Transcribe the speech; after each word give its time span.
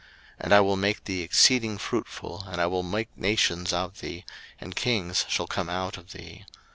01:017:006 0.01 0.09
And 0.45 0.53
I 0.55 0.59
will 0.61 0.77
make 0.77 1.03
thee 1.03 1.21
exceeding 1.21 1.77
fruitful, 1.77 2.43
and 2.47 2.59
I 2.59 2.65
will 2.65 2.81
make 2.81 3.09
nations 3.15 3.71
of 3.71 3.99
thee, 3.99 4.25
and 4.59 4.75
kings 4.75 5.25
shall 5.29 5.45
come 5.45 5.69
out 5.69 5.95
of 5.95 6.11
thee. 6.13 6.43